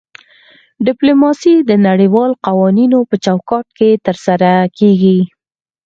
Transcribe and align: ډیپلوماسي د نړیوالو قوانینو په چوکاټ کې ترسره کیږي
ډیپلوماسي 0.85 1.55
د 1.69 1.71
نړیوالو 1.87 2.39
قوانینو 2.45 2.99
په 3.09 3.15
چوکاټ 3.25 3.65
کې 3.77 3.89
ترسره 4.05 4.51
کیږي 4.77 5.17